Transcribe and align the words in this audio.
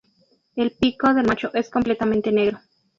El 0.55 0.71
pico 0.71 1.13
del 1.13 1.27
macho 1.27 1.53
es 1.53 1.69
completamente 1.69 2.31
negro. 2.31 2.59